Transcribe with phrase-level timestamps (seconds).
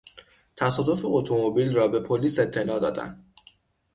[0.55, 3.25] تصادف اتومبیل را به پلیس اطلاع دادن